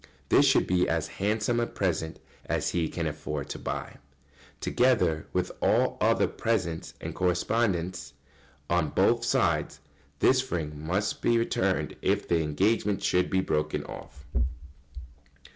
This 0.29 0.47
should 0.47 0.65
be 0.65 0.89
as 0.89 1.07
handsome 1.21 1.59
a 1.59 1.67
present 1.67 2.17
as 2.47 2.69
he 2.71 2.89
can 2.89 3.05
afford 3.05 3.49
to 3.49 3.59
buy. 3.59 3.97
Together 4.59 5.27
with 5.31 5.51
all 5.61 5.99
other 6.01 6.25
presents 6.27 6.95
and 6.99 7.13
correspondence 7.13 8.13
on 8.67 8.89
both 8.89 9.23
sides, 9.23 9.79
this 10.17 10.51
ring 10.51 10.81
must 10.87 11.21
be 11.21 11.37
returned 11.37 11.95
if 12.01 12.27
the 12.27 12.41
engagement 12.41 13.03
should 13.03 13.29
be 13.29 13.41
broken 13.41 13.83
off. 13.83 14.25